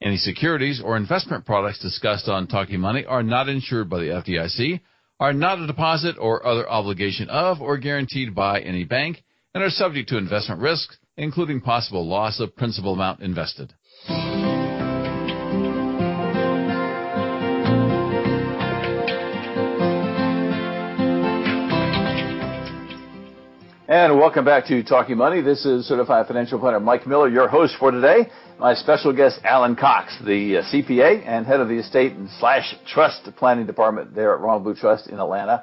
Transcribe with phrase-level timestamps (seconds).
[0.00, 4.80] Any securities or investment products discussed on Talking Money are not insured by the FDIC,
[5.18, 9.24] are not a deposit or other obligation of or guaranteed by any bank,
[9.54, 13.74] and are subject to investment risks, including possible loss of principal amount invested.
[23.90, 25.40] And welcome back to Talking Money.
[25.40, 28.30] This is Certified Financial Planner Mike Miller, your host for today.
[28.58, 32.74] My special guest, Alan Cox, the uh, CPA and head of the estate and slash
[32.92, 35.62] trust planning department there at Ronald Blue Trust in Atlanta.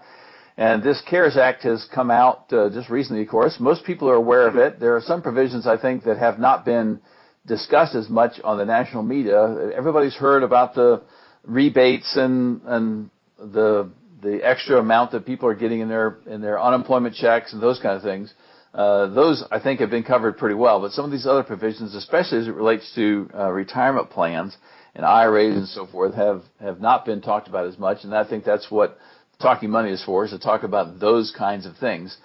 [0.55, 3.57] And this CARES Act has come out uh, just recently, of course.
[3.59, 4.79] Most people are aware of it.
[4.79, 7.01] There are some provisions, I think, that have not been
[7.45, 9.71] discussed as much on the national media.
[9.75, 11.01] Everybody's heard about the
[11.43, 13.89] rebates and and the
[14.23, 17.77] the extra amount that people are getting in their in their unemployment checks and those
[17.79, 18.33] kind of things.
[18.75, 20.81] Uh, those I think have been covered pretty well.
[20.81, 24.57] But some of these other provisions, especially as it relates to uh, retirement plans
[24.95, 28.03] and IRAs and so forth, have have not been talked about as much.
[28.03, 28.97] And I think that's what
[29.41, 32.17] talking money is for, is to talk about those kinds of things.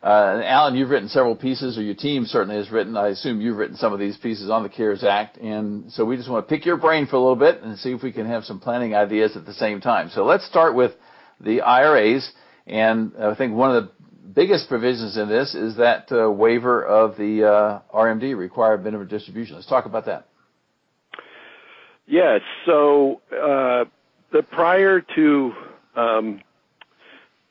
[0.00, 2.96] Uh, Alan, you've written several pieces, or your team certainly has written.
[2.96, 6.16] I assume you've written some of these pieces on the CARES Act, and so we
[6.16, 8.26] just want to pick your brain for a little bit and see if we can
[8.26, 10.10] have some planning ideas at the same time.
[10.10, 10.92] So let's start with
[11.40, 12.30] the IRAs.
[12.66, 13.90] And I think one of the
[14.34, 19.56] biggest provisions in this is that uh, waiver of the uh, RMD, required minimum distribution.
[19.56, 20.28] Let's talk about that.
[22.06, 22.40] Yes.
[22.66, 23.84] So uh,
[24.32, 25.52] the prior to
[25.96, 26.40] um,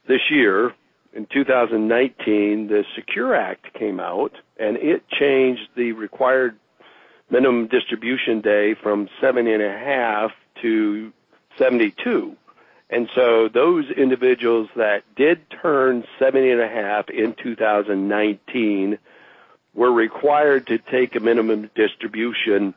[0.08, 0.74] this year,
[1.14, 6.58] in 2019, the Secure Act came out, and it changed the required
[7.30, 10.32] minimum distribution day from seven and a half
[10.62, 11.12] to
[11.58, 12.36] 72.
[12.90, 19.00] And so those individuals that did turn 70 and a half in 2019
[19.74, 22.74] were required to take a minimum distribution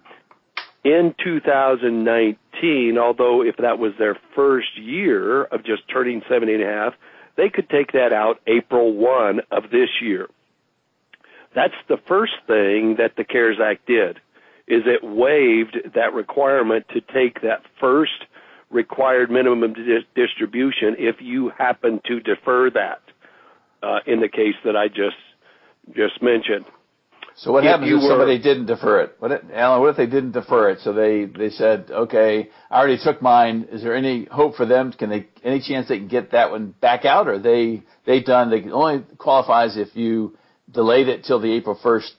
[0.84, 6.66] in 2019, although if that was their first year of just turning 70 and a
[6.66, 6.94] half,
[7.36, 10.28] they could take that out April 1 of this year.
[11.54, 14.20] That's the first thing that the CARES Act did,
[14.66, 18.24] is it waived that requirement to take that first
[18.70, 23.00] required minimum di- distribution if you happen to defer that
[23.82, 25.16] uh, in the case that I just
[25.94, 26.66] just mentioned.
[27.36, 29.16] So what if happens if somebody didn't defer it?
[29.20, 30.80] What, Alan, what if they didn't defer it?
[30.80, 33.68] So they, they said, okay, I already took mine.
[33.70, 34.92] Is there any hope for them?
[34.92, 37.28] Can they, any chance they can get that one back out?
[37.28, 40.36] Or they, they done, they only qualifies if you
[40.68, 42.10] delayed it till the April 1st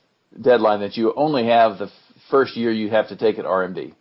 [0.42, 1.92] deadline that you only have the
[2.30, 3.94] first year you have to take it RMD.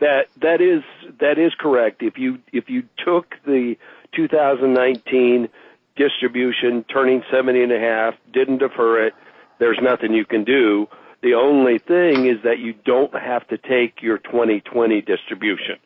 [0.00, 0.82] That that is
[1.20, 2.02] that is correct.
[2.02, 3.76] If you if you took the
[4.14, 5.48] 2019
[5.96, 9.14] distribution, turning 70 and a half, didn't defer it,
[9.58, 10.86] there's nothing you can do.
[11.22, 15.76] The only thing is that you don't have to take your 2020 distribution.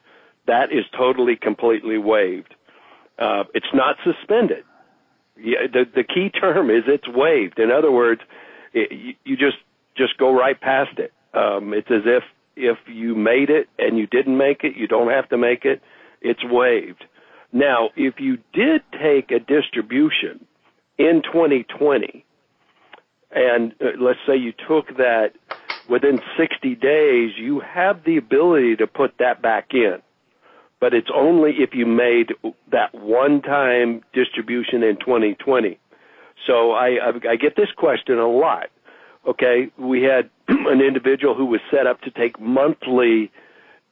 [0.46, 2.54] That is totally completely waived.
[3.18, 4.64] Uh, it's not suspended.
[5.36, 7.58] The key term is it's waived.
[7.58, 8.20] In other words,
[8.74, 11.12] you, just go right past it.
[11.32, 12.22] Um, it's as if
[12.56, 15.82] if you made it and you didn't make it, you don't have to make it.
[16.20, 17.04] It's waived.
[17.52, 20.44] Now, if you did take a distribution
[20.98, 22.24] in 2020,
[23.34, 25.32] and uh, let's say you took that
[25.88, 29.96] within 60 days, you have the ability to put that back in.
[30.80, 32.32] But it's only if you made
[32.70, 35.78] that one-time distribution in 2020.
[36.46, 36.98] So I,
[37.28, 38.66] I get this question a lot.
[39.28, 40.28] Okay, we had
[40.68, 43.30] an individual who was set up to take monthly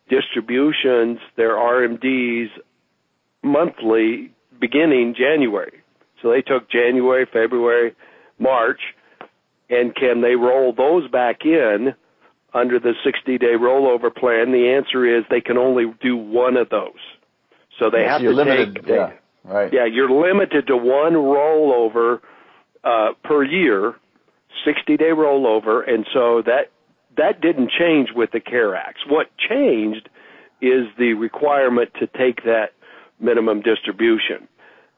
[0.08, 2.48] distributions, their RMDs
[3.42, 5.80] monthly beginning January.
[6.20, 7.94] So they took January, February,
[8.38, 8.80] March,
[9.70, 11.94] and can they roll those back in
[12.52, 14.52] under the 60 day rollover plan?
[14.52, 16.98] The answer is they can only do one of those.
[17.78, 19.12] So they yes, have to limited, take, yeah,
[19.44, 19.72] right.
[19.72, 22.20] Yeah, you're limited to one rollover
[22.84, 23.94] uh, per year
[24.64, 26.70] 60 day rollover, and so that
[27.16, 28.98] that didn't change with the CARE Act.
[29.08, 30.08] What changed
[30.60, 32.72] is the requirement to take that
[33.18, 34.48] minimum distribution.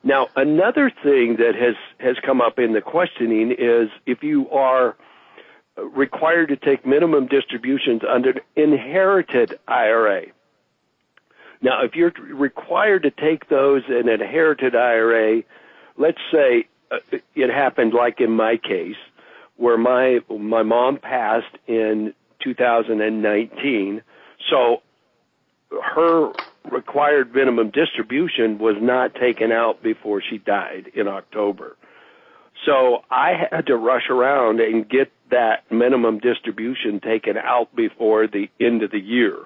[0.04, 4.96] Now, another thing that has has come up in the questioning is if you are
[5.76, 10.26] required to take minimum distributions under inherited IRA.
[11.62, 15.42] Now, if you're required to take those in an inherited IRA,
[15.96, 16.98] let's say uh,
[17.34, 18.96] it happened like in my case,
[19.56, 24.02] where my my mom passed in 2019,
[24.50, 24.82] so
[25.94, 26.32] her
[26.70, 31.76] required minimum distribution was not taken out before she died in October.
[32.64, 38.48] So I had to rush around and get that minimum distribution taken out before the
[38.60, 39.38] end of the year.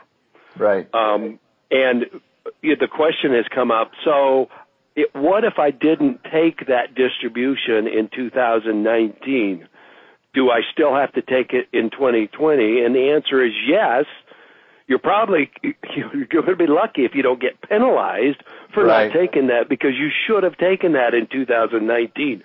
[0.58, 0.92] Right.
[0.94, 1.38] Um,
[1.70, 2.06] and
[2.62, 3.92] the question has come up.
[4.04, 4.48] So,
[4.94, 9.68] it, what if I didn't take that distribution in 2019?
[10.36, 12.84] Do I still have to take it in 2020?
[12.84, 14.04] And the answer is yes.
[14.86, 18.42] You're probably you're going to be lucky if you don't get penalized
[18.72, 19.06] for right.
[19.06, 22.44] not taking that because you should have taken that in 2019.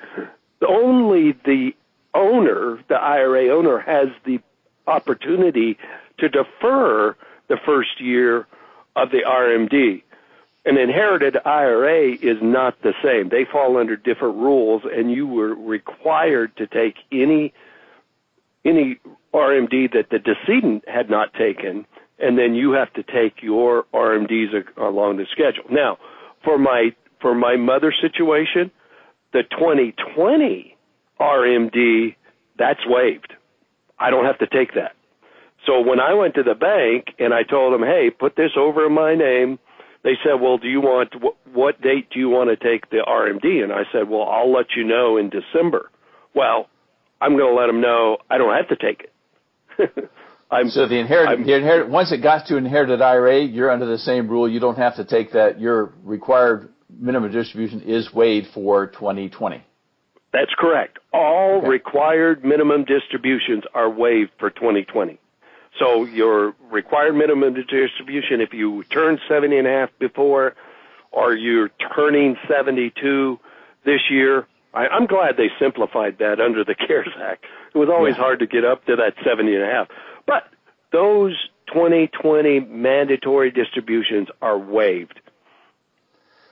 [0.66, 1.72] Only the
[2.14, 4.40] owner, the IRA owner, has the
[4.88, 5.78] opportunity
[6.20, 7.16] to defer
[7.50, 8.48] the first year
[8.96, 10.02] of the RMD.
[10.64, 13.30] An inherited IRA is not the same.
[13.30, 17.54] They fall under different rules, and you were required to take any
[18.66, 19.00] any
[19.34, 21.86] RMD that the decedent had not taken,
[22.20, 25.64] and then you have to take your RMDs along the schedule.
[25.70, 25.98] Now,
[26.44, 28.72] for my for my mother situation,
[29.34, 30.76] the 2020
[31.20, 32.16] RMD
[32.58, 33.34] that's waived.
[34.00, 34.96] I don't have to take that.
[35.66, 38.86] So when I went to the bank and I told them, "Hey, put this over
[38.88, 39.60] in my name,"
[40.04, 41.14] they said, "Well, do you want
[41.54, 44.76] what date do you want to take the RMD?" And I said, "Well, I'll let
[44.76, 45.90] you know in December."
[46.34, 46.70] Well,
[47.22, 49.08] I'm going to let them know I don't have to take
[49.78, 50.10] it.
[50.52, 53.98] I'm, so the inherit, the inherit, once it got to inherited IRA, you're under the
[53.98, 54.50] same rule.
[54.50, 55.62] You don't have to take that.
[55.62, 59.64] Your required minimum distribution is waived for 2020.
[60.34, 61.00] That's correct.
[61.14, 61.68] All okay.
[61.68, 65.20] required minimum distributions are waived for 2020.
[65.80, 70.56] So your required minimum distribution, if you turn 70 and a half before,
[71.12, 73.40] or you're turning 72
[73.86, 77.46] this year, I, I'm glad they simplified that under the CARES Act.
[77.74, 78.22] It was always yeah.
[78.22, 79.88] hard to get up to that 70 and a half.
[80.26, 80.44] But
[80.92, 81.36] those
[81.68, 85.20] 2020 mandatory distributions are waived.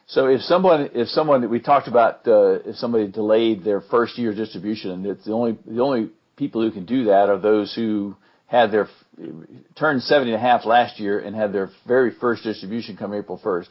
[0.07, 4.33] So if someone, if someone we talked about, uh, if somebody delayed their first year
[4.33, 8.16] distribution, and it's the only the only people who can do that are those who
[8.48, 8.89] had their
[9.75, 13.39] turned 70 and a half last year and had their very first distribution come April
[13.44, 13.68] 1st.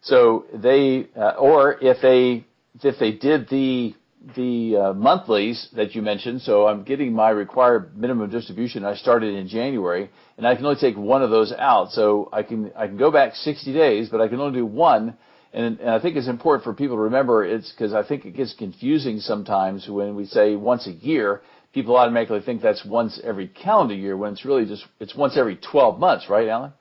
[0.00, 2.46] So they, uh, or if they
[2.82, 3.94] if they did the
[4.36, 8.84] the uh, monthlies that you mentioned, so I'm getting my required minimum distribution.
[8.84, 11.90] I started in January, and I can only take one of those out.
[11.90, 15.16] So I can I can go back 60 days, but I can only do one.
[15.52, 18.32] And, and I think it's important for people to remember it's because I think it
[18.34, 21.42] gets confusing sometimes when we say once a year.
[21.72, 25.56] People automatically think that's once every calendar year when it's really just it's once every
[25.56, 26.72] 12 months, right, Alan?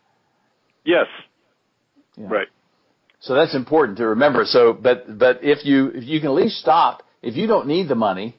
[0.86, 1.08] Yes.
[2.16, 2.28] Yeah.
[2.30, 2.48] Right.
[3.24, 4.44] So that's important to remember.
[4.46, 7.88] So, but but if you if you can at least stop if you don't need
[7.88, 8.36] the money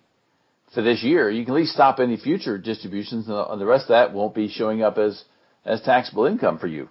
[0.75, 3.89] for this year, you can at least stop any future distributions, and the rest of
[3.89, 5.25] that won't be showing up as
[5.65, 6.91] as taxable income for you.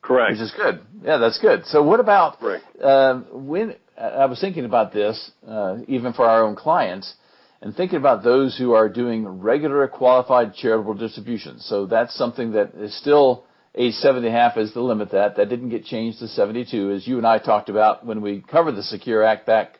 [0.00, 0.32] Correct.
[0.32, 0.80] Which is good.
[1.02, 1.66] Yeah, that's good.
[1.66, 2.62] So what about right.
[2.80, 7.12] uh, when I was thinking about this, uh, even for our own clients,
[7.60, 11.66] and thinking about those who are doing regular qualified charitable distributions.
[11.66, 13.47] So that's something that is still
[13.78, 15.36] age 70 and a half is the limit that.
[15.36, 18.72] That didn't get changed to 72, as you and I talked about when we covered
[18.72, 19.78] the Secure Act back,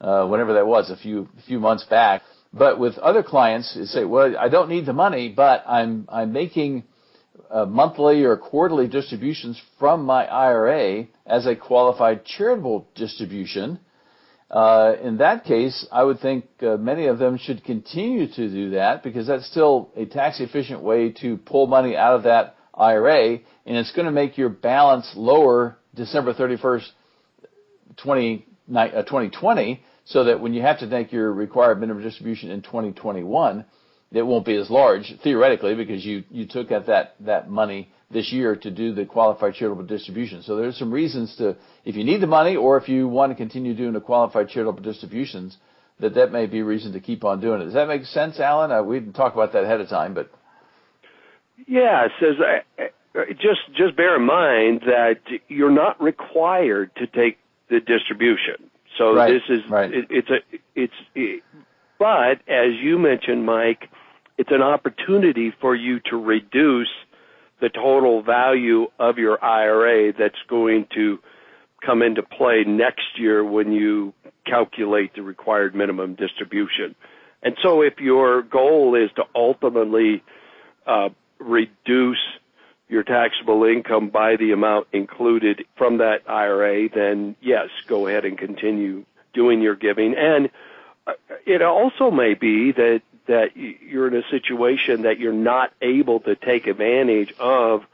[0.00, 2.22] uh, whenever that was, a few, few months back.
[2.52, 6.32] But with other clients, you say, well, I don't need the money, but I'm, I'm
[6.32, 6.84] making
[7.50, 13.80] uh, monthly or quarterly distributions from my IRA as a qualified charitable distribution.
[14.50, 18.70] Uh, in that case, I would think uh, many of them should continue to do
[18.70, 23.38] that because that's still a tax efficient way to pull money out of that IRA,
[23.66, 26.86] and it's going to make your balance lower December 31st,
[27.96, 32.62] 20, uh, 2020, so that when you have to take your required minimum distribution in
[32.62, 33.64] 2021,
[34.12, 38.30] it won't be as large theoretically because you you took out that that money this
[38.30, 40.42] year to do the qualified charitable distribution.
[40.42, 43.36] So there's some reasons to if you need the money or if you want to
[43.36, 45.56] continue doing the qualified charitable distributions
[46.00, 47.66] that that may be a reason to keep on doing it.
[47.66, 48.72] Does that make sense, Alan?
[48.72, 50.30] Uh, we didn't talk about that ahead of time, but
[51.66, 52.82] yeah, it says uh,
[53.18, 58.70] uh, just just bear in mind that you're not required to take the distribution.
[58.98, 59.92] So right, this is right.
[59.92, 61.42] it, it's a it's it,
[61.98, 63.88] but as you mentioned, Mike,
[64.38, 66.90] it's an opportunity for you to reduce
[67.60, 71.18] the total value of your IRA that's going to
[71.84, 74.12] come into play next year when you
[74.46, 76.94] calculate the required minimum distribution.
[77.42, 80.22] And so if your goal is to ultimately
[80.86, 81.10] uh,
[81.42, 82.18] reduce
[82.88, 88.36] your taxable income by the amount included from that IRA, then yes, go ahead and
[88.36, 90.14] continue doing your giving.
[90.14, 90.50] And
[91.06, 91.12] uh,
[91.46, 96.34] it also may be that that you're in a situation that you're not able to
[96.34, 97.84] take advantage of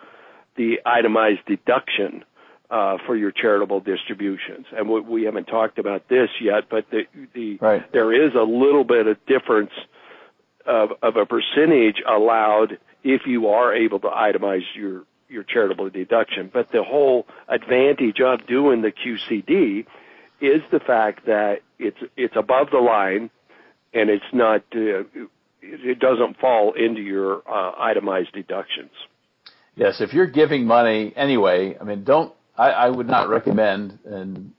[0.57, 2.25] the itemized deduction
[2.71, 4.67] uh, for your charitable distributions.
[4.73, 7.93] And we, we haven't talked about this yet, but the, the right.
[7.93, 9.71] there is a little bit of difference
[10.67, 16.51] of, of a percentage allowed if you are able to itemize your your charitable deduction.
[16.53, 19.87] But the whole advantage of doing the QCD
[20.41, 23.31] is the fact that it's it's above the line
[23.93, 25.05] and it's not uh,
[25.61, 28.91] it doesn't fall into your uh, itemized deductions.
[29.75, 34.53] Yes, if you're giving money anyway, I mean, don't I, I would not recommend and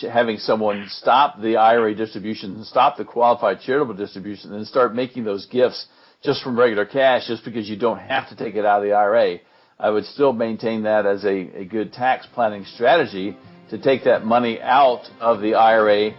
[0.00, 5.24] having someone stop the IRA distribution and stop the qualified charitable distribution and start making
[5.24, 5.86] those gifts
[6.22, 8.92] just from regular cash just because you don't have to take it out of the
[8.92, 9.38] IRA.
[9.78, 13.36] I would still maintain that as a, good tax planning strategy
[13.70, 16.10] to take that money out of the IRA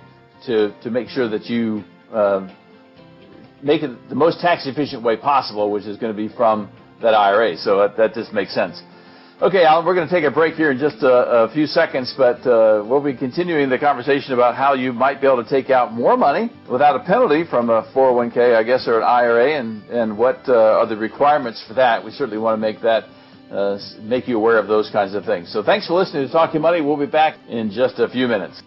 [0.47, 2.49] to, to make sure that you uh,
[3.61, 6.71] make it the most tax efficient way possible, which is going to be from
[7.03, 7.55] that IRA.
[7.57, 8.81] So that just makes sense.
[9.41, 12.45] Okay, Alan, we're going to take a break here in just a, few seconds, but
[12.45, 15.91] uh, we'll be continuing the conversation about how you might be able to take out
[15.93, 20.15] more money without a penalty from a 401k, I guess, or an IRA, and, and
[20.15, 22.05] what uh, are the requirements for that.
[22.05, 23.05] We certainly want to make that
[23.49, 25.51] uh, make you aware of those kinds of things.
[25.51, 26.81] So thanks for listening to Talking Money.
[26.81, 28.61] We'll be back in just a few minutes.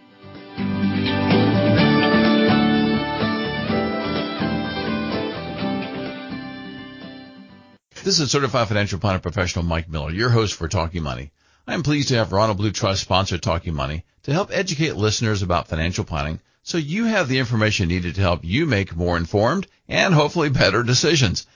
[8.04, 11.32] This is Certified Financial Planner Professional Mike Miller, your host for Talking Money.
[11.66, 15.40] I am pleased to have Ronald Blue Trust sponsor Talking Money to help educate listeners
[15.40, 19.68] about financial planning so you have the information needed to help you make more informed
[19.88, 21.46] and hopefully better decisions.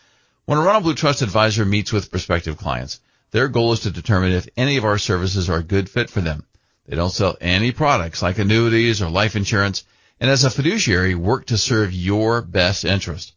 [0.47, 3.01] When a Ronald Blue Trust advisor meets with prospective clients,
[3.31, 6.23] their goal is to determine if any of our services are a good fit for
[6.23, 6.47] them.
[6.87, 9.85] They don't sell any products like annuities or life insurance,
[10.19, 13.35] and as a fiduciary, work to serve your best interest.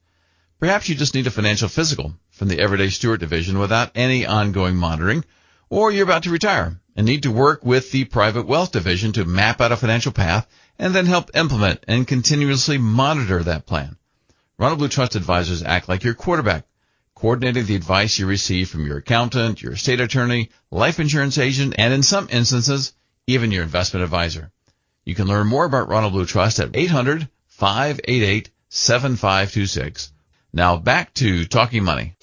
[0.61, 4.75] Perhaps you just need a financial physical from the Everyday Steward division without any ongoing
[4.75, 5.24] monitoring,
[5.69, 9.25] or you're about to retire and need to work with the Private Wealth division to
[9.25, 10.48] map out a financial path
[10.79, 13.95] and then help implement and continuously monitor that plan.
[14.57, 16.65] Ronald Blue Trust advisors act like your quarterback,
[17.13, 21.93] coordinating the advice you receive from your accountant, your estate attorney, life insurance agent, and
[21.93, 22.93] in some instances,
[23.27, 24.51] even your investment advisor.
[25.05, 30.12] You can learn more about Ronald Blue Trust at 800 588 7526.
[30.51, 32.15] Now back to Talking Money.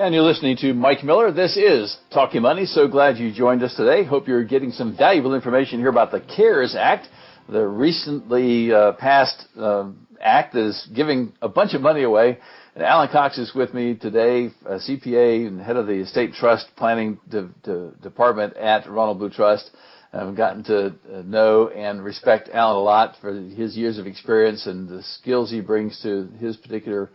[0.00, 1.30] And you're listening to Mike Miller.
[1.30, 2.64] This is Talking Money.
[2.64, 4.02] So glad you joined us today.
[4.02, 7.06] Hope you're getting some valuable information here about the CARES Act,
[7.50, 12.38] the recently uh, passed uh, act that is giving a bunch of money away.
[12.74, 16.68] And Alan Cox is with me today, a CPA and head of the Estate Trust
[16.76, 19.70] Planning de- de- Department at Ronald Blue Trust.
[20.14, 24.66] I've gotten to uh, know and respect Alan a lot for his years of experience
[24.66, 27.10] and the skills he brings to his particular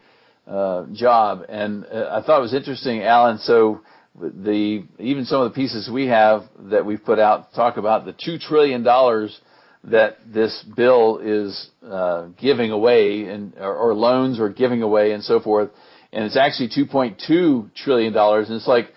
[0.47, 1.43] uh, job.
[1.49, 3.37] And uh, I thought it was interesting, Alan.
[3.39, 3.81] So
[4.19, 8.13] the even some of the pieces we have that we've put out talk about the
[8.13, 9.37] two trillion dollars
[9.85, 15.23] that this bill is uh, giving away and or, or loans or giving away and
[15.23, 15.69] so forth.
[16.11, 18.47] And it's actually 2.2 trillion dollars.
[18.47, 18.87] And it's like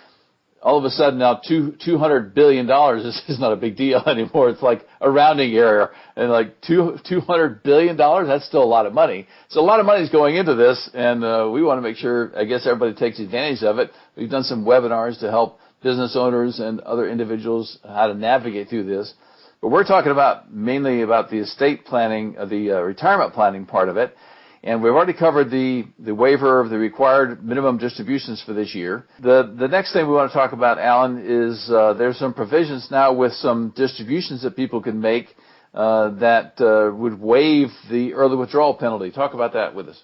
[0.63, 3.77] all of a sudden now two two hundred billion dollars is, is not a big
[3.77, 4.51] deal anymore.
[4.51, 8.65] It's like a rounding error, and like two two hundred billion dollars that's still a
[8.65, 9.27] lot of money.
[9.49, 11.97] So a lot of money is going into this, and uh, we want to make
[11.97, 13.91] sure I guess everybody takes advantage of it.
[14.17, 18.85] We've done some webinars to help business owners and other individuals how to navigate through
[18.85, 19.15] this.
[19.61, 23.89] But we're talking about mainly about the estate planning, uh, the uh, retirement planning part
[23.89, 24.15] of it.
[24.63, 29.05] And we've already covered the, waiver of the required minimum distributions for this year.
[29.23, 32.89] The, the next thing we want to talk about, Alan, is uh, there's some provisions
[32.91, 35.29] now with some distributions that people can make
[35.75, 39.11] uh, that uh, would waive the early withdrawal penalty.
[39.11, 40.03] Talk about that with us.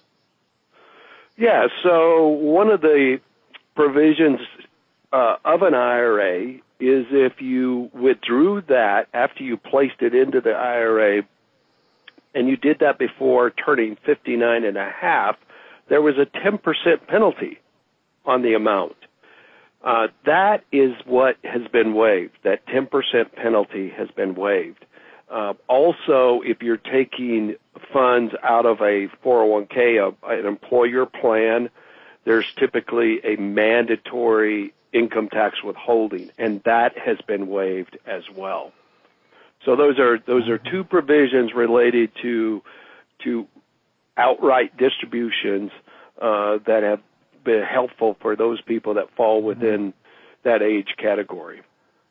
[1.37, 3.19] Yeah, so one of the
[3.75, 4.39] provisions
[5.11, 11.23] of an IRA is if you withdrew that after you placed it into the IRA
[12.35, 15.37] and you did that before turning 59 and a half,
[15.87, 16.59] there was a 10%
[17.07, 17.59] penalty
[18.25, 18.95] on the amount.
[19.83, 22.37] Uh, that is what has been waived.
[22.43, 22.89] That 10%
[23.33, 24.83] penalty has been waived.
[25.29, 27.55] Uh, also, if you're taking
[27.93, 31.69] funds out of a 401k, a, an employer plan,
[32.25, 38.71] there's typically a mandatory income tax withholding, and that has been waived as well.
[39.65, 42.61] So those are those are two provisions related to
[43.23, 43.47] to
[44.17, 45.71] outright distributions
[46.21, 46.99] uh, that have
[47.43, 49.93] been helpful for those people that fall within
[50.43, 51.61] that age category.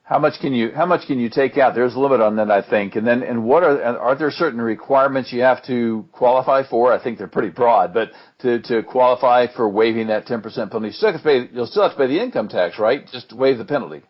[0.03, 1.75] How much can you how much can you take out?
[1.75, 2.97] There's a limit on that, I think.
[2.97, 6.93] And then and what are are there certain requirements you have to qualify for?
[6.93, 10.93] I think they're pretty broad, but to to qualify for waiving that 10% penalty, you
[10.93, 13.07] still have to pay, you'll still have to pay the income tax, right?
[13.13, 14.03] Just waive the penalty.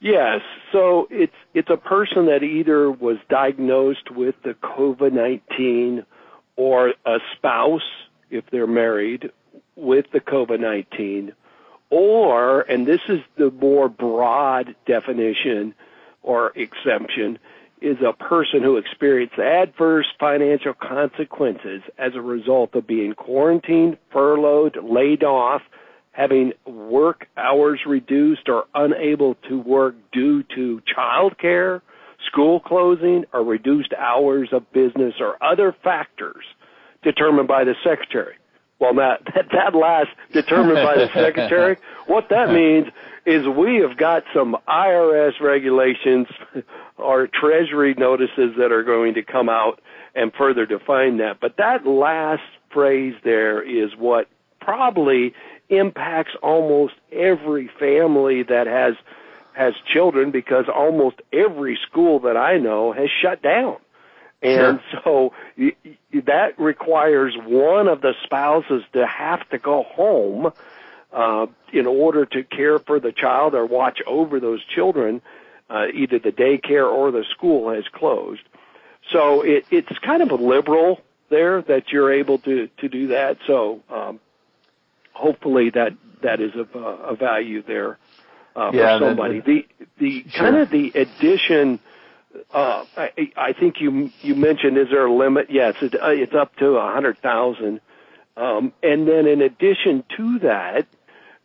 [0.00, 0.40] Yes.
[0.72, 6.04] So it's it's a person that either was diagnosed with the COVID-19
[6.56, 7.82] or a spouse
[8.30, 9.30] if they're married
[9.76, 11.32] with the COVID-19
[11.90, 15.74] or, and this is the more broad definition
[16.22, 17.38] or exemption,
[17.80, 24.76] is a person who experienced adverse financial consequences as a result of being quarantined, furloughed,
[24.82, 25.62] laid off,
[26.18, 31.80] having work hours reduced or unable to work due to child care,
[32.26, 36.44] school closing, or reduced hours of business or other factors
[37.04, 38.34] determined by the secretary.
[38.80, 41.76] Well, that, that, that last determined by the secretary,
[42.08, 42.88] what that means
[43.24, 46.26] is we have got some IRS regulations
[46.96, 49.80] or treasury notices that are going to come out
[50.16, 51.38] and further define that.
[51.40, 54.26] But that last phrase there is what
[54.60, 55.32] probably
[55.68, 58.94] impacts almost every family that has
[59.52, 63.76] has children because almost every school that I know has shut down.
[64.40, 65.00] And sure.
[65.04, 70.52] so y- y- that requires one of the spouses to have to go home
[71.12, 75.20] uh, in order to care for the child or watch over those children.
[75.68, 78.40] Uh, either the daycare or the school has closed.
[79.12, 83.36] So it, it's kind of a liberal there that you're able to to do that.
[83.46, 84.20] So um,
[85.18, 87.98] hopefully that that is of uh, a value there
[88.56, 89.40] uh, yeah, for somebody.
[89.40, 89.66] The
[89.98, 90.42] the sure.
[90.44, 91.80] kind of the addition
[92.52, 95.48] uh, I, I think you you mentioned is there a limit?
[95.50, 97.80] Yes, it, uh, it's up to a hundred thousand.
[98.36, 100.86] Um, and then in addition to that,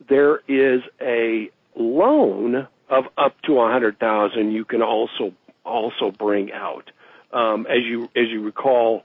[0.07, 4.51] there is a loan of up to a hundred thousand.
[4.51, 5.33] You can also
[5.65, 6.91] also bring out.
[7.31, 9.03] Um, as you as you recall,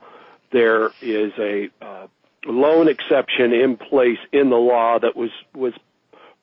[0.52, 2.06] there is a uh,
[2.46, 5.72] loan exception in place in the law that was was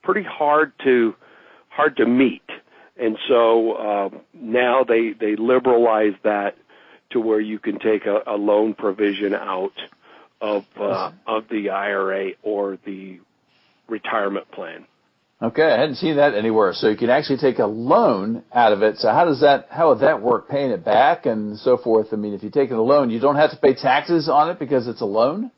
[0.03, 1.15] pretty hard to
[1.69, 2.43] hard to meet.
[2.97, 6.55] And so uh, now they they liberalize that
[7.11, 9.73] to where you can take a, a loan provision out
[10.41, 13.19] of uh, of the IRA or the
[13.87, 14.85] retirement plan.
[15.41, 16.71] Okay, I hadn't seen that anywhere.
[16.73, 18.97] So you can actually take a loan out of it.
[18.97, 20.47] So how does that how would that work?
[20.49, 22.07] Paying it back and so forth.
[22.13, 24.59] I mean, if you take a loan, you don't have to pay taxes on it
[24.59, 25.51] because it's a loan.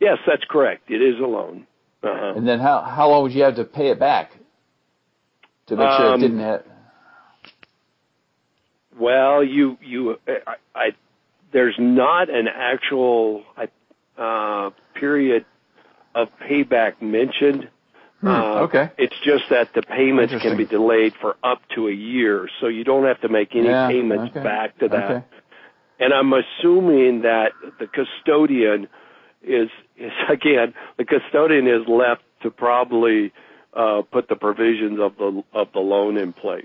[0.00, 0.90] Yes, that's correct.
[0.90, 1.66] It is a loan.
[2.02, 2.34] Uh-huh.
[2.36, 4.32] And then how how long would you have to pay it back?
[5.66, 6.62] to make sure it didn't have.
[8.98, 10.88] Well, you you I, I
[11.52, 13.44] there's not an actual
[14.16, 15.44] uh, period
[16.14, 17.68] of payback mentioned.
[18.20, 18.90] Hmm, uh, okay.
[18.96, 22.84] It's just that the payments can be delayed for up to a year, so you
[22.84, 24.42] don't have to make any yeah, payments okay.
[24.42, 25.10] back to that.
[25.10, 25.24] Okay.
[25.98, 28.88] And I'm assuming that the custodian
[29.42, 33.32] is is again the custodian is left to probably
[33.74, 36.64] uh, put the provisions of the of the loan in place.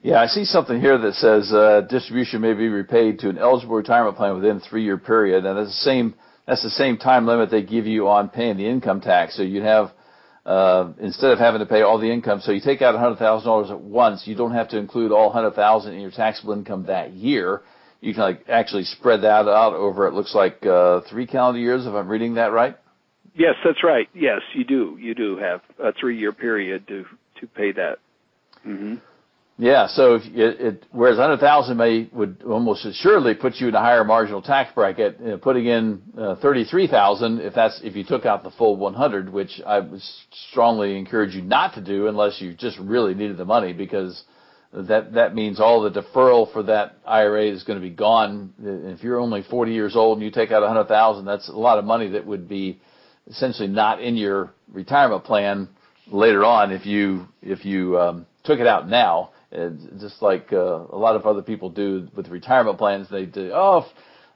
[0.00, 3.74] Yeah, I see something here that says uh, distribution may be repaid to an eligible
[3.74, 6.14] retirement plan within a three-year period, and that's the same
[6.46, 9.36] that's the same time limit they give you on paying the income tax.
[9.36, 9.90] So you'd have
[10.46, 13.80] uh, instead of having to pay all the income, so you take out $100,000 at
[13.80, 17.60] once, you don't have to include all 100,000 in your taxable income that year.
[18.00, 21.86] You can like actually spread that out over it looks like uh, three calendar years
[21.86, 22.76] if I'm reading that right.
[23.34, 24.08] Yes, that's right.
[24.14, 24.96] Yes, you do.
[25.00, 27.04] You do have a three-year period to
[27.40, 27.98] to pay that.
[28.66, 28.96] Mm-hmm.
[29.58, 29.88] Yeah.
[29.88, 34.40] So it, it whereas 100,000 may would almost assuredly put you in a higher marginal
[34.40, 38.52] tax bracket, you know, putting in uh, 33,000 if that's if you took out the
[38.52, 40.00] full 100, which I would
[40.50, 44.22] strongly encourage you not to do unless you just really needed the money because
[44.72, 48.52] that that means all the deferral for that IRA is going to be gone.
[48.62, 51.84] If you're only 40 years old and you take out 100,000, that's a lot of
[51.84, 52.80] money that would be
[53.26, 55.68] essentially not in your retirement plan
[56.10, 59.30] later on if you if you um, took it out now.
[59.98, 60.56] Just like uh,
[60.90, 63.50] a lot of other people do with retirement plans, they do.
[63.54, 63.86] Oh,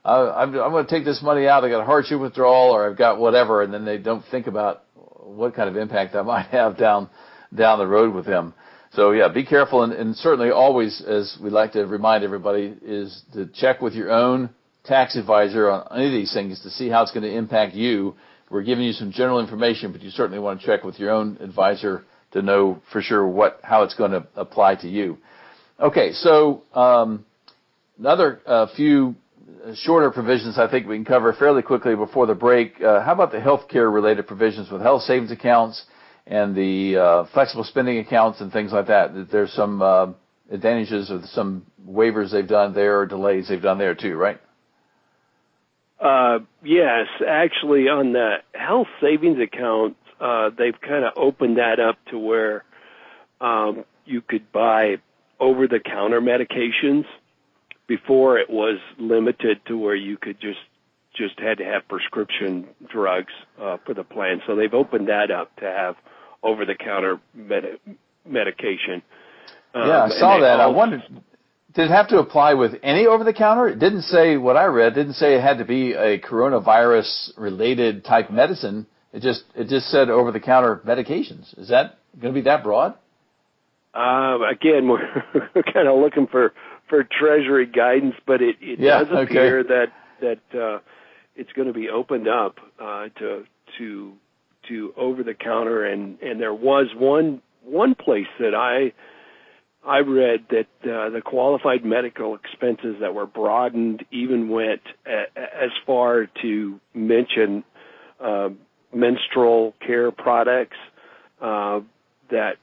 [0.03, 1.63] I'm, I'm going to take this money out.
[1.63, 4.83] I got a hardship withdrawal, or I've got whatever, and then they don't think about
[4.95, 7.09] what kind of impact that might have down
[7.53, 8.55] down the road with them.
[8.95, 13.47] So yeah, be careful, and, certainly always, as we like to remind everybody, is to
[13.47, 14.49] check with your own
[14.83, 18.15] tax advisor on any of these things to see how it's going to impact you
[18.53, 21.37] we're giving you some general information, but you certainly want to check with your own
[21.41, 25.17] advisor to know for sure what how it's going to apply to you.
[25.79, 27.25] Okay, so um,
[27.97, 29.15] another uh, few
[29.73, 32.79] shorter provisions I think we can cover fairly quickly before the break.
[32.79, 35.83] Uh, how about the healthcare related provisions with health savings accounts
[36.25, 39.29] and the uh, flexible spending accounts and things like that?
[39.31, 40.07] There's some uh,
[40.51, 44.39] advantages of some waivers they've done there or delays they've done there too, right?
[45.99, 51.97] Uh, yes, actually, on the health savings account, uh, they've kind of opened that up
[52.11, 52.65] to where
[53.39, 54.95] um, you could buy
[55.39, 57.05] over-the-counter medications.
[57.87, 60.59] Before, it was limited to where you could just
[61.15, 63.31] just had to have prescription drugs
[63.61, 64.41] uh, for the plan.
[64.47, 65.95] So they've opened that up to have
[66.43, 67.79] over-the-counter med-
[68.25, 69.01] medication.
[69.73, 70.59] Um, yeah, I saw that.
[70.59, 71.03] I wondered
[71.73, 73.67] did it have to apply with any over the counter?
[73.67, 74.93] It didn't say what I read.
[74.93, 78.85] It didn't say it had to be a coronavirus related type medicine.
[79.11, 81.57] It just it just said over the counter medications.
[81.57, 82.95] Is that going to be that broad?
[83.93, 85.23] Uh, again, we're,
[85.55, 86.53] we're kind of looking for
[86.89, 89.69] for Treasury guidance, but it, it yeah, does appear okay.
[89.69, 90.79] that that uh,
[91.35, 93.45] it's going to be opened up uh, to
[93.79, 94.13] to
[94.69, 98.93] to over the counter, and and there was one one place that I
[99.85, 105.71] I read that uh, the qualified medical expenses that were broadened even went a, as
[105.85, 107.63] far to mention
[108.19, 108.49] uh,
[108.93, 110.77] menstrual care products
[111.41, 111.81] uh,
[112.31, 112.57] that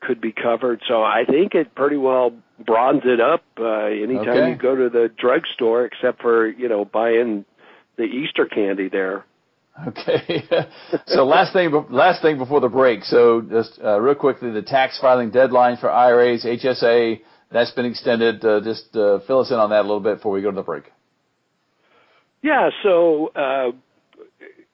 [0.00, 0.82] could be covered.
[0.88, 2.32] So I think it pretty well
[2.64, 4.50] broadens it up uh, anytime okay.
[4.50, 7.44] you go to the drugstore, except for you know buying
[7.96, 9.24] the Easter candy there.
[9.86, 10.44] Okay.
[11.06, 13.04] so last thing, last thing before the break.
[13.04, 18.44] So just uh, real quickly, the tax filing deadline for IRAs, HSA, that's been extended.
[18.44, 20.56] Uh, just uh, fill us in on that a little bit before we go to
[20.56, 20.84] the break.
[22.42, 22.70] Yeah.
[22.82, 23.72] So uh,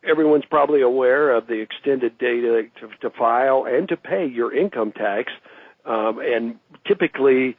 [0.09, 2.43] everyone's probably aware of the extended date
[2.81, 5.33] to, to file and to pay your income tax,
[5.85, 7.57] um, and typically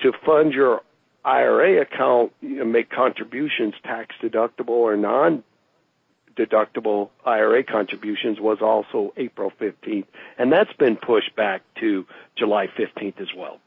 [0.00, 0.82] to fund your
[1.24, 5.42] IRA account, you know, make contributions tax deductible or non
[6.38, 10.06] deductible IRA contributions was also April 15th,
[10.38, 13.58] and that's been pushed back to July 15th as well.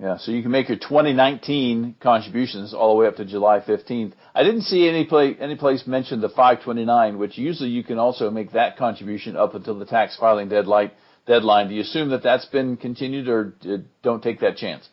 [0.00, 4.12] Yeah, so you can make your 2019 contributions all the way up to July 15th.
[4.32, 8.30] I didn't see any place any place mention the 529, which usually you can also
[8.30, 10.92] make that contribution up until the tax filing deadline.
[11.26, 11.68] Deadline.
[11.68, 14.88] Do you assume that that's been continued, or uh, don't take that chance?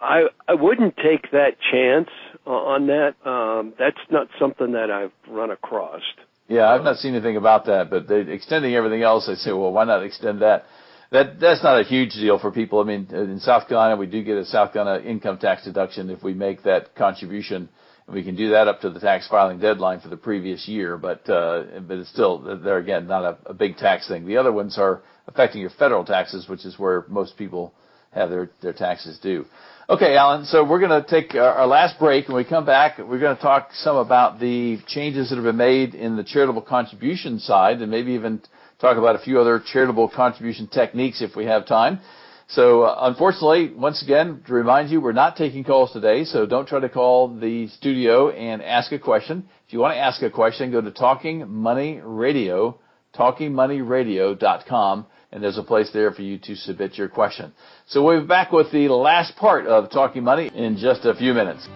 [0.00, 2.08] I I wouldn't take that chance
[2.46, 3.14] on that.
[3.28, 6.02] Um, that's not something that I've run across.
[6.48, 9.84] Yeah, I've not seen anything about that, but extending everything else, I say, well, why
[9.84, 10.64] not extend that?
[11.10, 12.80] That that's not a huge deal for people.
[12.80, 16.22] I mean, in South Carolina, we do get a South Carolina income tax deduction if
[16.22, 17.68] we make that contribution,
[18.06, 20.96] and we can do that up to the tax filing deadline for the previous year.
[20.96, 24.26] But uh, but it's still there again not a, a big tax thing.
[24.26, 27.72] The other ones are affecting your federal taxes, which is where most people
[28.12, 29.46] have their their taxes due.
[29.88, 32.26] Okay, Alan, so we're going to take our last break.
[32.26, 35.56] When we come back, we're going to talk some about the changes that have been
[35.56, 38.42] made in the charitable contribution side and maybe even
[38.80, 42.00] talk about a few other charitable contribution techniques if we have time.
[42.48, 46.80] So unfortunately, once again, to remind you, we're not taking calls today, so don't try
[46.80, 49.48] to call the studio and ask a question.
[49.68, 52.80] If you want to ask a question, go to Talking Money Radio,
[53.14, 57.52] talkingmoneyradio.com and there's a place there for you to submit your question.
[57.88, 61.34] So we'll be back with the last part of Talking Money in just a few
[61.34, 61.68] minutes.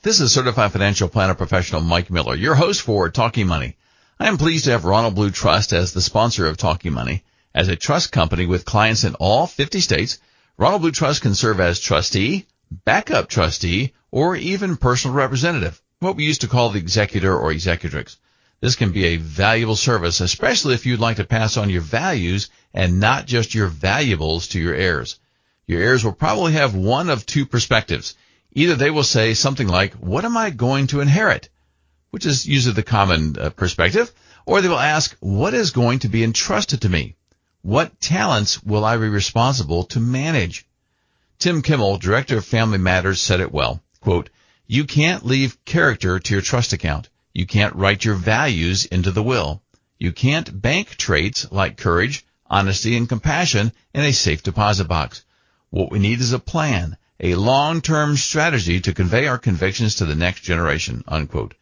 [0.00, 3.76] This is Certified Financial Planner Professional Mike Miller, your host for Talking Money.
[4.18, 7.24] I am pleased to have Ronald Blue Trust as the sponsor of Talking Money.
[7.54, 10.18] As a trust company with clients in all 50 states,
[10.56, 12.46] Ronald Blue Trust can serve as trustee,
[12.86, 18.18] backup trustee, or even personal representative, what we used to call the executor or executrix.
[18.60, 22.50] This can be a valuable service, especially if you'd like to pass on your values
[22.72, 25.18] and not just your valuables to your heirs.
[25.66, 28.14] Your heirs will probably have one of two perspectives.
[28.52, 31.48] Either they will say something like, what am I going to inherit?
[32.10, 34.12] Which is usually the common uh, perspective.
[34.44, 37.16] Or they will ask, what is going to be entrusted to me?
[37.62, 40.66] What talents will I be responsible to manage?
[41.38, 43.82] Tim Kimmel, Director of Family Matters, said it well.
[44.02, 44.30] Quote,
[44.66, 47.08] you can't leave character to your trust account.
[47.32, 49.62] You can't write your values into the will.
[49.96, 55.24] You can't bank traits like courage, honesty, and compassion in a safe deposit box.
[55.70, 60.16] What we need is a plan, a long-term strategy to convey our convictions to the
[60.16, 61.54] next generation, unquote.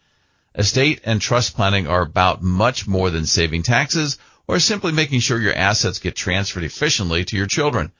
[0.55, 4.16] Estate and trust planning are about much more than saving taxes
[4.48, 7.92] or simply making sure your assets get transferred efficiently to your children.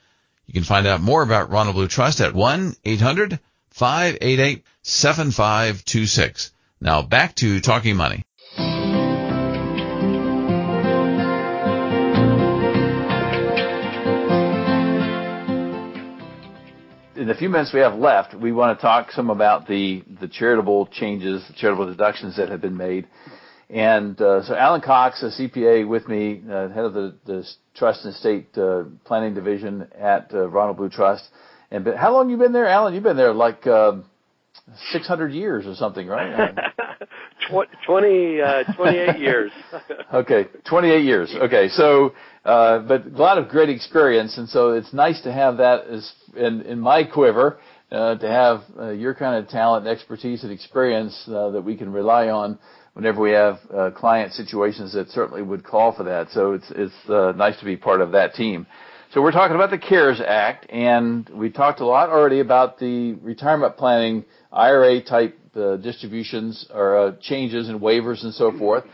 [0.47, 2.35] You can find out more about Ronald Blue Trust at
[3.71, 6.53] 588 7526.
[6.81, 8.25] Now back to Talking Money.
[17.21, 20.27] in the few minutes we have left, we want to talk some about the, the
[20.27, 23.07] charitable changes, the charitable deductions that have been made.
[23.69, 28.07] And uh, so Alan Cox, a CPA with me, uh, head of the, the Trust
[28.07, 31.29] and Estate uh, Planning Division at uh, Ronald Blue Trust,
[31.71, 32.95] and but how long you been there, Alan?
[32.95, 33.99] You've been there like uh,
[34.93, 36.55] 600 years or something, right?
[37.87, 39.53] 20, uh, 28 years.
[40.13, 41.35] okay, 28 years.
[41.35, 42.13] Okay, so,
[42.45, 46.13] uh, but a lot of great experience, and so it's nice to have that as
[46.37, 47.59] in, in my quiver,
[47.91, 51.93] uh, to have uh, your kind of talent, expertise, and experience uh, that we can
[51.93, 52.59] rely on
[52.95, 56.29] whenever we have uh, client situations that certainly would call for that.
[56.31, 58.67] So it's it's uh, nice to be part of that team.
[59.13, 63.15] So we're talking about the CARES Act, and we talked a lot already about the
[63.15, 68.85] retirement planning IRA type uh, distributions or uh, changes and waivers and so forth.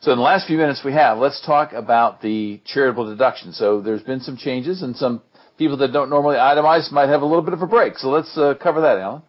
[0.00, 3.52] So in the last few minutes we have, let's talk about the charitable deduction.
[3.52, 5.22] So there's been some changes, and some
[5.56, 7.96] people that don't normally itemize might have a little bit of a break.
[7.96, 9.22] So let's uh, cover that, Alan.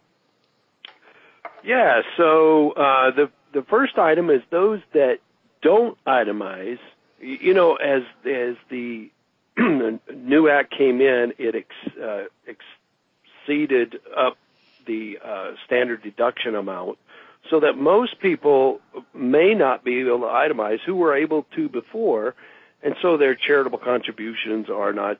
[1.64, 2.02] Yeah.
[2.18, 5.18] So uh, the the first item is those that
[5.62, 6.80] don't itemize.
[7.20, 9.12] You know, as as the
[10.16, 11.66] new act came in, it
[12.02, 14.38] uh, exceeded up
[14.86, 16.98] the uh, standard deduction amount,
[17.50, 18.80] so that most people
[19.14, 22.36] may not be able to itemize who were able to before,
[22.84, 25.18] and so their charitable contributions are not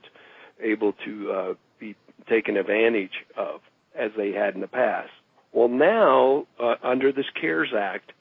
[0.62, 1.96] able to uh, be
[2.28, 3.62] taken advantage of
[3.96, 5.12] as they had in the past.
[5.52, 8.14] Well, now uh, under this CARES Act,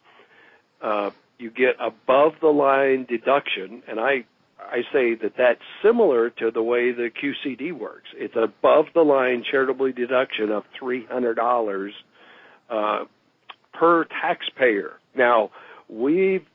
[0.83, 4.25] uh, you get above the line deduction, and I
[4.71, 8.09] I say that that's similar to the way the QCD works.
[8.17, 11.93] It's above the line charitable deduction of three hundred dollars
[12.69, 13.05] uh,
[13.73, 14.93] per taxpayer.
[15.15, 15.51] Now
[15.89, 16.47] we've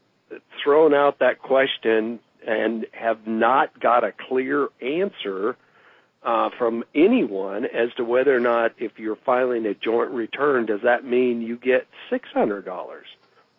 [0.63, 5.57] thrown out that question and have not got a clear answer
[6.23, 10.81] uh, from anyone as to whether or not if you're filing a joint return, does
[10.83, 13.05] that mean you get six hundred dollars?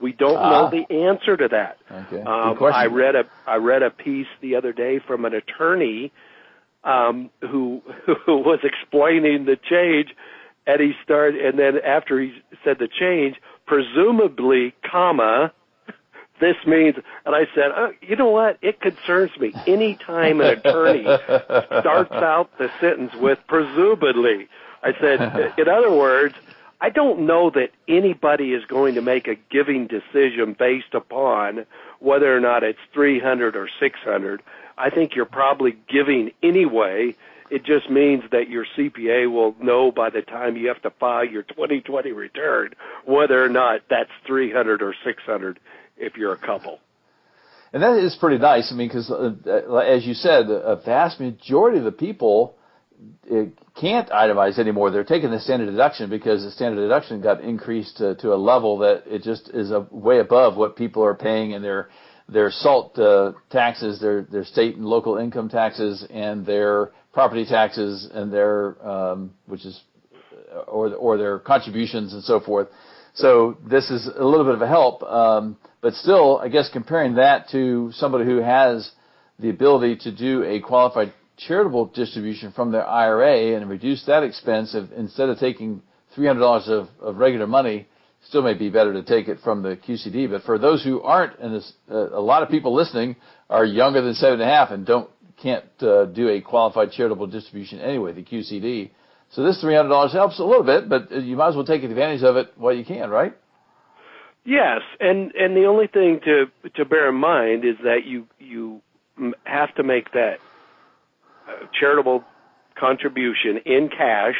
[0.01, 0.51] We don't ah.
[0.51, 1.79] know the answer to that.
[1.91, 2.23] Okay.
[2.23, 6.13] Um, I read a I read a piece the other day from an attorney
[6.85, 7.83] um, who
[8.27, 10.15] who was explaining the change,
[10.67, 12.33] and he started, and then after he
[12.65, 15.53] said the change, presumably, comma,
[16.41, 18.59] this means, and I said, oh, you know what?
[18.63, 19.53] It concerns me.
[19.67, 24.49] Any time an attorney starts out the sentence with presumably,
[24.83, 26.35] I said, in other words,
[26.81, 31.67] I don't know that anybody is going to make a giving decision based upon
[32.01, 34.43] whether or not it's 300 or 600.
[34.77, 37.15] I think you're probably giving anyway.
[37.51, 41.25] It just means that your CPA will know by the time you have to file
[41.25, 42.75] your 2020 return
[43.07, 45.59] whether or not that's 300 or 600
[45.97, 46.81] if you're a couple.
[47.73, 48.71] And that is pretty nice.
[48.71, 52.57] I mean, because uh, as you said, a vast majority of the people
[53.75, 54.91] can't itemize anymore.
[54.91, 58.79] They're taking the standard deduction because the standard deduction got increased to, to a level
[58.79, 61.89] that it just is a, way above what people are paying in their
[62.29, 68.09] their SALT uh, taxes, their their state and local income taxes, and their property taxes,
[68.13, 69.81] and their um, which is
[70.67, 72.69] or or their contributions and so forth.
[73.15, 77.15] So this is a little bit of a help, um, but still, I guess comparing
[77.15, 78.91] that to somebody who has
[79.39, 84.75] the ability to do a qualified charitable distribution from their IRA and reduce that expense
[84.75, 85.83] if, instead of taking
[86.17, 87.87] $300 of, of regular money,
[88.29, 90.31] still may be better to take it from the QCD.
[90.31, 93.17] But for those who aren't, and this, uh, a lot of people listening
[93.51, 95.11] are younger than seven and a half and don't
[95.43, 98.91] can't uh, do a qualified charitable distribution anyway, the QCD.
[99.33, 102.37] So this $300 helps a little bit, but you might as well take advantage of
[102.37, 103.35] it while you can, right?
[104.47, 106.45] Yes, and and the only thing to
[106.77, 108.81] to bear in mind is that you you
[109.43, 110.37] have to make that
[111.79, 112.25] charitable
[112.75, 114.35] contribution in cash,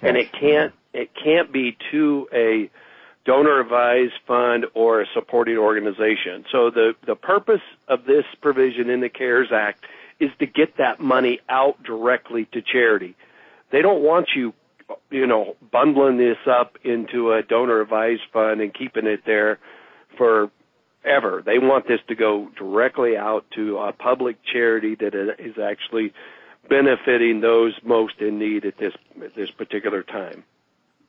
[0.00, 2.70] cash, and it can't it can't be to a
[3.24, 6.44] donor advised fund or a supporting organization.
[6.50, 9.84] So the the purpose of this provision in the CARES Act
[10.18, 13.16] is to get that money out directly to charity.
[13.70, 14.54] They don't want you
[15.10, 19.58] you know bundling this up into a donor advised fund and keeping it there
[20.16, 20.50] for
[21.04, 21.42] ever.
[21.44, 26.12] They want this to go directly out to a public charity that is actually
[26.68, 28.92] benefiting those most in need at this
[29.24, 30.44] at this particular time.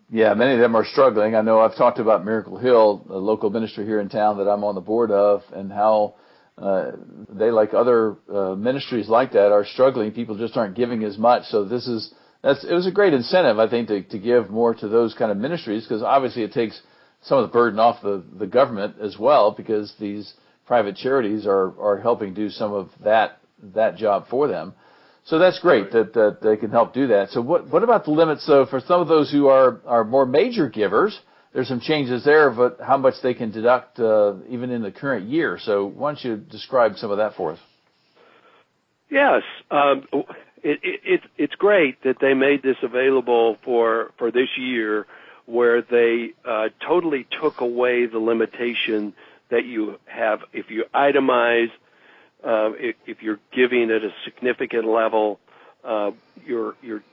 [0.09, 1.35] Yeah, many of them are struggling.
[1.35, 4.63] I know I've talked about Miracle Hill, a local ministry here in town that I'm
[4.63, 6.15] on the board of, and how
[6.57, 6.91] uh,
[7.29, 10.11] they, like other uh, ministries like that, are struggling.
[10.13, 11.43] People just aren't giving as much.
[11.47, 14.73] So this is that's it was a great incentive, I think, to, to give more
[14.75, 16.81] to those kind of ministries because obviously it takes
[17.21, 20.33] some of the burden off the, the government as well because these
[20.65, 23.39] private charities are are helping do some of that
[23.75, 24.73] that job for them.
[25.27, 27.29] So that's great that, that they can help do that.
[27.31, 30.25] So what, what about the limits though for some of those who are, are more
[30.25, 31.19] major givers?
[31.53, 35.27] There's some changes there, but how much they can deduct uh, even in the current
[35.27, 35.59] year.
[35.61, 37.59] So why don't you describe some of that for us?
[39.09, 40.05] Yes, um,
[40.63, 45.07] it, it, it's great that they made this available for for this year,
[45.45, 49.13] where they uh, totally took away the limitation
[49.49, 51.69] that you have if you itemize
[52.47, 55.39] if, if, you're giving at a significant level,
[55.83, 56.11] uh,
[56.45, 57.03] your your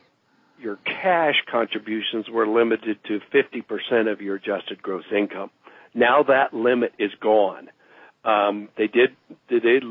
[0.60, 5.50] your cash contributions were limited to 50% of your adjusted gross income.
[5.94, 7.68] Now that limit is gone.
[8.24, 9.16] Um, they did
[9.50, 9.84] they did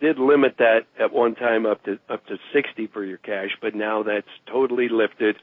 [0.00, 3.74] did limit that at one time up to up to 60 for your cash, but
[3.74, 5.36] now that's totally lifted.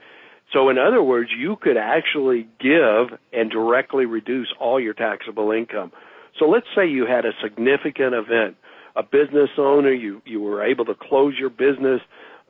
[0.54, 5.92] So in other words, you could actually give and directly reduce all your taxable income.
[6.40, 8.56] So let's say you had a significant event
[8.98, 12.02] a business owner, you you were able to close your business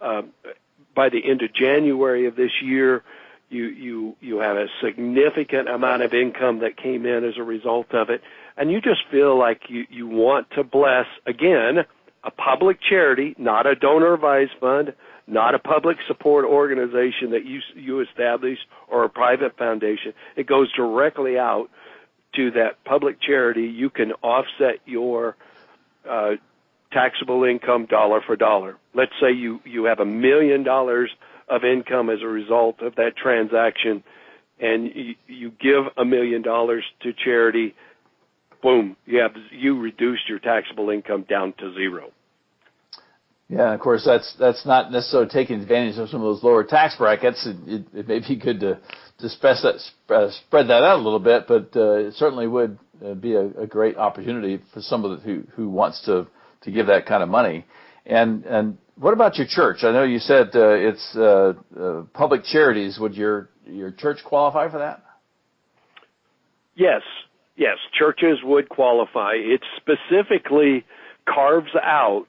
[0.01, 0.21] uh,
[0.95, 3.03] by the end of January of this year.
[3.49, 7.93] You you you have a significant amount of income that came in as a result
[7.93, 8.21] of it,
[8.55, 11.85] and you just feel like you you want to bless again
[12.23, 14.93] a public charity, not a donor advised fund,
[15.27, 18.57] not a public support organization that you you establish
[18.87, 20.13] or a private foundation.
[20.37, 21.69] It goes directly out
[22.35, 23.63] to that public charity.
[23.63, 25.35] You can offset your
[26.09, 26.31] uh,
[26.91, 28.77] taxable income dollar for dollar.
[28.93, 31.09] Let's say you, you have a million dollars
[31.49, 34.03] of income as a result of that transaction
[34.59, 37.75] and you, you give a million dollars to charity,
[38.61, 42.11] boom, you have, you reduced your taxable income down to zero.
[43.49, 46.97] Yeah, of course, that's that's not necessarily taking advantage of some of those lower tax
[46.97, 47.47] brackets.
[47.47, 48.79] It, it, it may be good to
[49.19, 52.77] to spread that, uh, spread that out a little bit, but uh, it certainly would
[53.15, 56.27] be a, a, great opportunity for somebody who who wants to
[56.61, 57.65] to give that kind of money.
[58.05, 59.83] And and what about your church?
[59.83, 62.97] I know you said uh, it's uh, uh, public charities.
[62.99, 65.03] Would your your church qualify for that?
[66.75, 67.01] Yes,
[67.55, 69.33] yes, churches would qualify.
[69.33, 70.85] It specifically
[71.25, 72.27] carves out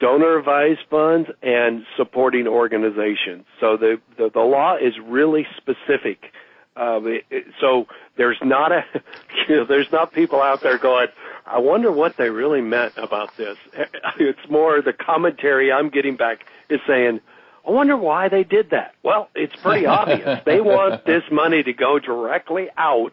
[0.00, 3.44] donor advised funds and supporting organizations.
[3.60, 6.32] So the, the, the law is really specific.
[6.76, 8.84] Um, it, it, so there's not a,
[9.48, 11.08] you know, there's not people out there going,
[11.46, 13.56] I wonder what they really meant about this.
[14.18, 17.20] It's more the commentary I'm getting back is saying,
[17.66, 18.94] I wonder why they did that.
[19.02, 20.40] Well, it's pretty obvious.
[20.44, 23.12] They want this money to go directly out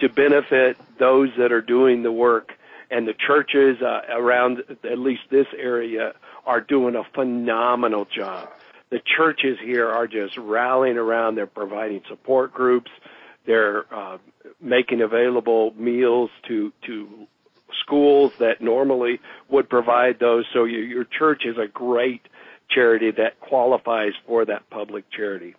[0.00, 2.52] to benefit those that are doing the work
[2.90, 6.12] and the churches uh, around at least this area
[6.46, 8.48] are doing a phenomenal job.
[8.92, 11.36] The churches here are just rallying around.
[11.36, 12.90] They're providing support groups.
[13.46, 14.18] They're uh,
[14.60, 17.26] making available meals to to
[17.82, 20.44] schools that normally would provide those.
[20.52, 22.20] So your, your church is a great
[22.68, 25.54] charity that qualifies for that public charity.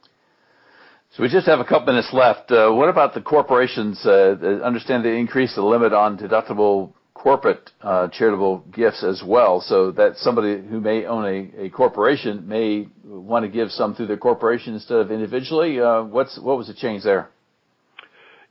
[1.15, 2.51] So we just have a couple minutes left.
[2.51, 3.99] Uh, what about the corporations?
[4.05, 9.91] Uh, understand they increased the limit on deductible corporate uh, charitable gifts as well, so
[9.91, 14.17] that somebody who may own a, a corporation may want to give some through their
[14.17, 15.79] corporation instead of individually.
[15.79, 17.29] Uh, what's what was the change there?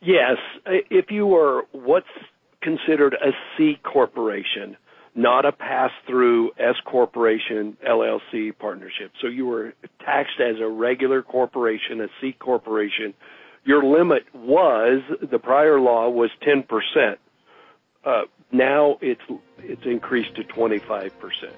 [0.00, 2.06] Yes, if you were what's
[2.60, 4.76] considered a C corporation,
[5.14, 9.12] not a pass-through S corporation LLC partnership.
[9.20, 13.14] So you were taxed as a regular corporation, a C corporation.
[13.64, 17.18] Your limit was the prior law was 10 percent.
[18.04, 19.20] Uh, now it's
[19.58, 21.52] it's increased to 25 percent.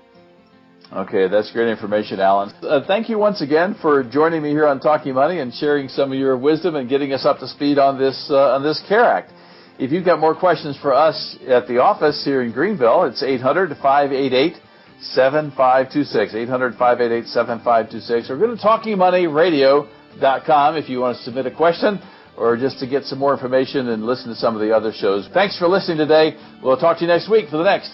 [0.92, 2.52] Okay, that's great information, Alan.
[2.62, 6.12] Uh, thank you once again for joining me here on Talking Money and sharing some
[6.12, 9.04] of your wisdom and getting us up to speed on this uh, on this CARE
[9.04, 9.32] Act.
[9.78, 13.76] If you've got more questions for us at the office here in Greenville, it's 800
[13.78, 14.56] 588
[15.00, 16.34] 7526.
[16.34, 18.30] 800 588 7526.
[18.30, 21.98] Or go to TalkingMoneyRadio.com if you want to submit a question
[22.36, 25.28] or just to get some more information and listen to some of the other shows.
[25.32, 26.36] Thanks for listening today.
[26.62, 27.90] We'll talk to you next week for the next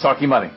[0.00, 0.50] Talking Money.